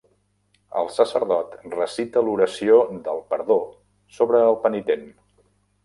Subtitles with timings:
[0.79, 3.61] El sacerdot recita l'oració del perdó
[4.21, 5.11] sobre el penitent.